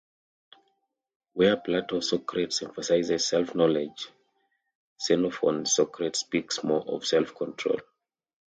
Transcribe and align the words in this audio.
Where 1.33 1.57
Plato's 1.57 2.09
Socrates 2.09 2.63
emphasizes 2.63 3.27
self-knowledge, 3.27 4.09
Xenophon's 4.99 5.75
Socrates 5.75 6.17
speaks 6.21 6.63
more 6.63 6.83
of 6.87 7.05
self-control. 7.05 7.81